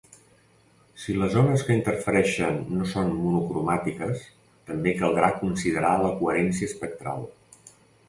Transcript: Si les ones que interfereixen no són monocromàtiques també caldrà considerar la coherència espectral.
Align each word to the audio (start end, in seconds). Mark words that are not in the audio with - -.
Si 1.03 1.13
les 1.23 1.35
ones 1.41 1.65
que 1.67 1.75
interfereixen 1.79 2.57
no 2.79 2.89
són 2.95 3.13
monocromàtiques 3.27 4.27
també 4.73 4.97
caldrà 5.05 5.33
considerar 5.47 5.97
la 6.09 6.15
coherència 6.25 6.75
espectral. 6.75 7.33